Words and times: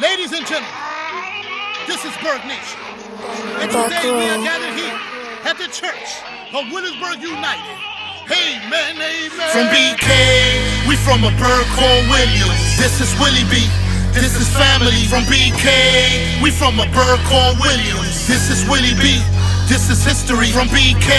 Ladies 0.00 0.30
and 0.30 0.46
gentlemen, 0.46 0.70
this 1.90 1.98
is 2.06 2.14
Burg 2.22 2.38
Nation. 2.46 2.78
And 3.58 3.66
today 3.66 4.06
we 4.06 4.30
are 4.30 4.38
gathered 4.46 4.78
here 4.78 4.94
at 5.42 5.58
the 5.58 5.66
church 5.74 6.22
of 6.54 6.70
Williamsburg 6.70 7.18
United. 7.18 7.78
Amen, 8.30 8.94
amen. 8.94 9.50
From 9.50 9.66
BK, 9.74 10.06
we 10.86 10.94
from 11.02 11.26
a 11.26 11.34
bird 11.34 11.66
called 11.74 12.06
Williams. 12.14 12.62
This 12.78 13.02
is 13.02 13.10
Willie 13.18 13.42
B. 13.50 13.58
This 14.14 14.38
is 14.38 14.46
family 14.54 15.02
from 15.10 15.26
BK. 15.26 15.66
We 16.46 16.54
from 16.54 16.78
a 16.78 16.86
bird 16.94 17.18
called 17.26 17.58
Williams. 17.58 18.22
This 18.30 18.54
is 18.54 18.62
Willie 18.70 18.94
B. 19.02 19.18
This 19.66 19.90
is 19.90 19.98
history 20.06 20.54
from 20.54 20.70
BK. 20.70 21.10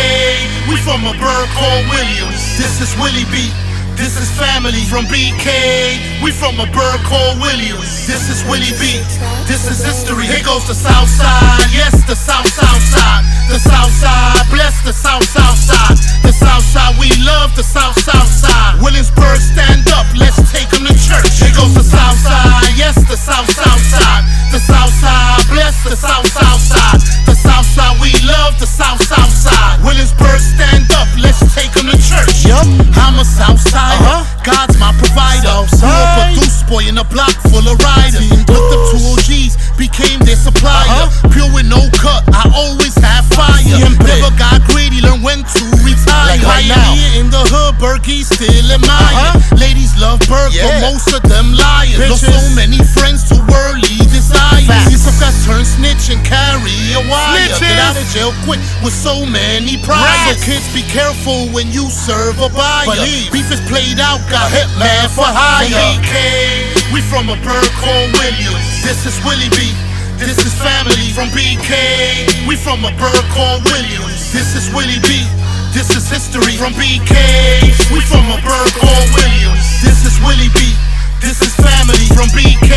We 0.72 0.80
from 0.88 1.04
a 1.04 1.12
bird 1.20 1.48
called 1.52 1.84
Williams. 1.92 2.40
This 2.56 2.80
is 2.80 2.96
Willie 2.96 3.28
B. 3.28 3.52
This 4.00 4.16
is 4.16 4.32
family 4.40 4.88
from 4.88 5.04
BK. 5.12 6.24
We 6.24 6.32
from 6.32 6.56
a 6.56 6.66
bird 6.72 7.04
called 7.04 7.36
Williams. 7.44 8.08
This 8.08 8.19
is 8.40 8.50
Willie 8.50 8.76
B. 8.80 9.00
This 9.48 9.68
is 9.68 9.84
history. 9.84 10.26
Here 10.26 10.44
goes 10.44 10.66
the 10.68 10.76
South 10.76 11.10
Side. 11.10 11.68
Yes, 11.72 11.96
the 12.08 12.16
South 12.16 12.48
South 12.48 12.84
Side. 12.84 13.24
The 13.50 13.60
South 13.60 13.92
Side. 13.92 14.46
Bless 14.52 14.76
the 14.84 14.94
South 14.94 15.24
South 15.24 15.58
Side. 15.58 15.98
The 16.24 16.32
South 16.32 16.64
Side. 16.64 16.96
We 17.00 17.10
love 17.26 17.56
the 17.56 17.64
South 17.64 17.98
South 18.00 18.30
Side. 18.30 18.80
Williamsburg, 18.82 19.40
stand 19.40 19.88
up. 19.92 20.06
Let's 20.16 20.38
take 20.52 20.70
them 20.70 20.86
to 20.86 20.96
church. 20.96 21.32
Here 21.40 21.54
goes 21.56 21.74
the 21.76 21.84
South 21.84 22.18
Side. 22.20 22.76
Yes, 22.78 22.96
the 23.08 23.18
South 23.18 23.50
South 23.52 23.84
Side. 23.92 24.24
The 24.52 24.60
South 24.60 24.94
Side. 24.94 25.44
Bless 25.50 25.76
the 25.84 25.96
South 25.96 26.28
South 26.28 26.62
Side. 26.62 27.00
The 27.26 27.36
South 27.36 27.66
Side. 27.66 27.96
We 28.00 28.14
love 28.24 28.60
the 28.60 28.68
South 28.68 29.02
South 29.04 29.34
Side. 29.34 29.84
Williamsburg, 29.84 30.40
stand 30.40 30.92
up. 30.94 31.08
Let's 31.18 31.40
take 31.56 31.72
them 31.74 31.90
to 31.90 31.98
church. 31.98 32.46
Yup. 32.46 32.68
I'm 32.96 33.18
a 33.20 33.26
Southsider. 33.26 34.06
Uh-huh. 34.06 34.44
God's 34.46 34.78
my 34.78 34.94
provider. 34.96 35.66
Southside. 35.68 35.82
Grew 35.82 35.90
up 35.90 36.18
a 36.20 36.26
goose 36.40 36.64
boy 36.70 36.84
in 36.88 36.98
a 36.98 37.04
block 37.04 37.39
Pioneer 46.68 47.24
in 47.24 47.28
the 47.32 47.40
hood, 47.48 47.80
Berkey 47.80 48.28
still 48.28 48.68
admire. 48.68 49.00
Uh-huh. 49.32 49.56
Ladies 49.56 49.96
love 49.96 50.20
Burg, 50.28 50.52
Yeah. 50.52 50.68
but 50.68 50.92
most 50.92 51.08
of 51.16 51.24
them 51.24 51.56
liars. 51.56 51.96
Lost 52.12 52.28
so 52.28 52.40
many 52.56 52.80
friends 52.96 53.24
to 53.32 53.40
worldly 53.48 54.04
desires. 54.12 54.68
Facts. 54.68 54.92
These 54.92 55.08
guys 55.20 55.38
turn 55.48 55.64
snitch 55.64 56.12
and 56.12 56.20
carry 56.28 56.76
a 57.00 57.02
wire. 57.08 57.48
Snitches. 57.48 57.64
Get 57.64 57.80
out 57.80 57.96
of 57.96 58.08
jail 58.12 58.32
quick 58.44 58.60
with 58.84 58.94
so 58.94 59.24
many. 59.26 59.80
Rats. 59.88 60.44
So 60.44 60.52
kids, 60.52 60.68
be 60.76 60.84
careful 60.92 61.48
when 61.56 61.72
you 61.72 61.88
serve 61.90 62.38
a 62.44 62.50
buyer. 62.52 62.86
Believe. 62.92 63.32
Beef 63.32 63.48
is 63.52 63.62
played 63.72 64.00
out, 64.00 64.20
got 64.30 64.52
hitman 64.52 65.08
for 65.16 65.26
hire. 65.26 65.66
BK, 65.72 66.14
we 66.92 67.00
from 67.08 67.30
a 67.32 67.38
bird 67.40 67.72
called 67.80 68.12
Williams. 68.20 68.68
This 68.84 69.06
is 69.08 69.16
Willie 69.24 69.50
B. 69.56 69.72
This 70.20 70.38
is 70.44 70.52
family 70.60 71.10
from 71.16 71.32
BK. 71.32 71.72
We 72.46 72.56
from 72.60 72.84
a 72.84 72.92
bird 73.00 73.26
called 73.32 73.64
Williams. 73.72 74.32
This 74.36 74.54
is 74.54 74.68
Willie 74.76 75.00
B. 75.08 75.24
This 75.70 75.94
is 75.94 76.10
history 76.10 76.58
from 76.58 76.74
BK. 76.74 77.14
We 77.94 78.02
from 78.02 78.26
a 78.34 78.42
bird 78.42 78.72
called 78.74 79.10
Williams. 79.14 79.66
This 79.86 80.02
is 80.02 80.18
Willie 80.26 80.50
B. 80.58 80.74
This 81.22 81.42
is 81.46 81.54
family 81.62 82.10
from 82.18 82.26
BK. 82.34 82.74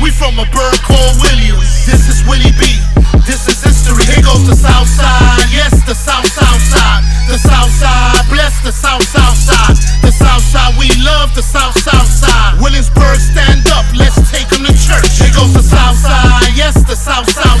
We 0.00 0.08
from 0.08 0.40
a 0.40 0.48
bird 0.48 0.80
called 0.80 1.20
Williams. 1.20 1.68
This 1.84 2.08
is 2.08 2.24
Willie 2.24 2.56
B. 2.56 2.80
This 3.28 3.44
is 3.44 3.60
history. 3.60 4.08
Here 4.08 4.24
goes 4.24 4.48
the 4.48 4.56
South 4.56 4.88
Side. 4.88 5.52
Yes, 5.52 5.76
the 5.84 5.94
South 5.94 6.24
South 6.24 6.64
Side. 6.64 7.04
The 7.28 7.36
South 7.36 7.70
Side. 7.70 8.24
Bless 8.32 8.56
the 8.64 8.72
South 8.72 9.04
South 9.04 9.36
Side. 9.36 9.76
The 10.00 10.12
South 10.12 10.42
Side. 10.42 10.72
We 10.80 10.88
love 11.04 11.34
the 11.36 11.44
South 11.44 11.76
South 11.76 12.08
Side. 12.08 12.56
Williamsburg, 12.56 13.20
stand 13.20 13.68
up. 13.68 13.84
Let's 13.92 14.16
take 14.32 14.48
them 14.48 14.64
to 14.64 14.72
church. 14.72 15.12
Here 15.20 15.32
goes 15.36 15.52
the 15.52 15.62
South 15.62 16.00
Side. 16.00 16.56
Yes, 16.56 16.72
the 16.88 16.96
South 16.96 17.28
South 17.28 17.53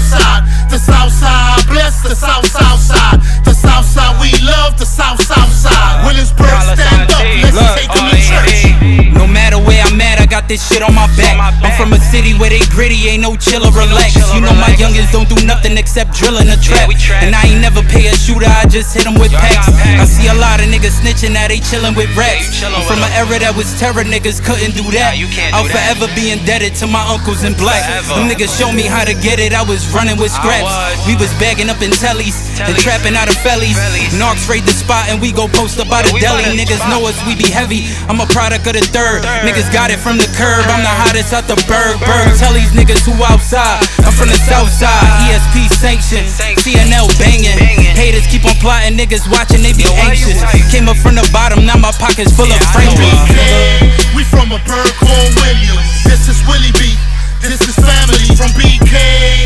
this 10.54 10.62
shit 10.70 10.86
on 10.86 10.94
my 10.94 11.10
back. 11.18 11.34
I'm 11.66 11.74
from 11.74 11.90
a 11.90 11.98
city 11.98 12.30
where 12.38 12.46
they 12.46 12.62
gritty, 12.70 13.10
ain't 13.10 13.26
no 13.26 13.34
chill 13.34 13.66
or 13.66 13.74
relax. 13.74 14.14
you 14.30 14.38
know 14.38 14.54
my 14.54 14.70
youngins 14.78 15.10
don't 15.10 15.26
do 15.26 15.34
nothing 15.42 15.74
except 15.74 16.14
drilling 16.14 16.46
a 16.46 16.54
trap. 16.62 16.86
And 17.26 17.34
I 17.34 17.50
ain't 17.50 17.58
never 17.58 17.82
pay 17.82 18.06
a 18.06 18.14
shooter, 18.14 18.46
I 18.46 18.62
just 18.70 18.94
hit 18.94 19.02
'em 19.02 19.18
with 19.18 19.34
packs. 19.34 19.66
I 19.98 20.06
see 20.06 20.30
a 20.30 20.36
lot 20.38 20.62
of 20.62 20.70
niggas 20.70 21.02
snitching, 21.02 21.34
now 21.34 21.48
they 21.50 21.58
chillin' 21.58 21.98
with 21.98 22.06
rats. 22.14 22.62
I'm 22.62 22.86
from 22.86 23.02
an 23.02 23.10
era 23.18 23.42
that 23.42 23.56
was 23.58 23.66
terror, 23.82 24.06
niggas 24.06 24.38
couldn't 24.46 24.78
do 24.78 24.86
that. 24.94 25.18
Nah, 25.18 25.18
you 25.18 25.26
can't 25.26 25.50
I'll 25.54 25.66
forever 25.66 26.06
be 26.14 26.30
indebted 26.30 26.78
to 26.78 26.86
my 26.86 27.02
uncles 27.10 27.42
in 27.42 27.54
black. 27.54 27.82
Them 28.06 28.30
niggas 28.30 28.54
show 28.54 28.70
me 28.70 28.86
how 28.86 29.02
to 29.04 29.14
get 29.14 29.40
it, 29.42 29.52
I 29.52 29.62
was 29.66 29.82
running 29.90 30.18
with 30.22 30.30
scraps. 30.30 30.70
We 31.08 31.16
was 31.18 31.34
bagging 31.42 31.68
up 31.68 31.82
in 31.82 31.90
tellies, 31.90 32.38
and 32.62 32.78
trapping 32.78 33.16
out 33.16 33.26
of 33.26 33.36
fellies. 33.42 33.74
Narcs 34.22 34.46
raid 34.48 34.64
the 34.66 34.72
spot 34.72 35.08
and 35.10 35.20
we 35.20 35.32
go 35.32 35.48
post 35.48 35.80
up 35.82 35.88
by 35.88 36.02
the 36.02 36.14
deli. 36.22 36.44
Niggas 36.54 36.84
know 36.90 37.02
us, 37.10 37.18
we 37.26 37.34
be 37.34 37.50
heavy. 37.50 37.90
I'm 38.08 38.20
a 38.20 38.26
product 38.26 38.66
of 38.68 38.74
the 38.78 38.84
third. 38.94 39.22
Third. 39.24 39.42
Niggas 39.48 39.72
got 39.72 39.90
it 39.90 39.98
from 39.98 40.16
the 40.18 40.28
curb. 40.38 40.43
I'm 40.44 40.84
the 40.84 40.92
hottest 40.92 41.32
out 41.32 41.48
the 41.48 41.56
berg. 41.64 42.00
Berg. 42.00 42.36
Tell 42.36 42.52
these 42.52 42.72
niggas 42.76 43.04
who 43.08 43.16
outside. 43.24 43.80
I'm 44.04 44.12
from 44.12 44.28
the 44.28 44.40
south 44.44 44.68
side. 44.68 45.04
ESP 45.28 45.72
sanctioned. 45.72 46.28
CNL 46.60 47.08
banging. 47.16 47.56
Banging. 47.56 47.94
Haters 47.96 48.26
keep 48.28 48.44
on 48.44 48.56
plotting. 48.60 48.98
Niggas 48.98 49.24
watching, 49.30 49.62
they 49.64 49.72
be 49.72 49.88
Yo, 49.88 49.92
why 49.96 50.12
you 50.12 50.28
anxious. 50.28 50.72
Came 50.72 50.88
up 50.88 50.98
from 51.00 51.16
the 51.16 51.26
bottom, 51.32 51.64
now 51.64 51.76
my 51.76 51.92
pocket's 51.96 52.34
full 52.34 52.48
of 52.48 52.52
Yeah, 52.52 52.60
I 52.60 52.74
French 52.76 52.92
know, 52.92 53.00
beats. 53.00 53.24
BK, 53.30 54.16
we 54.16 54.22
from 54.28 54.52
a 54.52 54.60
bird 54.68 54.92
called 55.00 55.32
Williams. 55.40 55.88
This 56.04 56.28
is 56.28 56.38
Willie 56.44 56.74
B. 56.76 56.92
This 57.40 57.60
is 57.64 57.76
family 57.76 58.32
from 58.36 58.50
BK. 58.56 59.43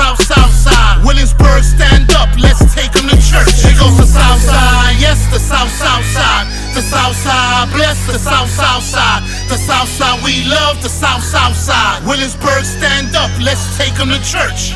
South 0.00 0.22
South 0.24 0.54
Side. 0.54 1.04
Williamsburg, 1.04 1.62
stand 1.62 2.10
up. 2.16 2.30
Let's 2.40 2.64
take 2.74 2.90
them 2.92 3.06
to 3.12 3.16
church. 3.20 3.52
Here 3.60 3.76
goes 3.76 3.98
the 4.00 4.08
South 4.08 4.40
Side. 4.40 4.96
Yes, 4.96 5.20
the 5.28 5.38
South 5.38 5.68
South 5.68 6.06
Side. 6.16 6.46
The 6.74 6.80
South 6.80 7.14
Side. 7.16 7.68
Bless 7.76 7.98
the 8.06 8.18
South 8.18 8.48
South 8.48 8.82
Side. 8.82 9.22
The 9.50 9.58
South 9.58 9.88
Side. 9.88 10.24
We 10.24 10.44
love 10.48 10.82
the 10.82 10.88
South 10.88 11.22
South 11.22 11.54
Side. 11.54 12.00
Williamsburg, 12.06 12.64
stand 12.64 13.14
up. 13.14 13.30
Let's 13.44 13.76
take 13.76 13.94
them 13.94 14.08
to 14.08 14.20
church. 14.24 14.72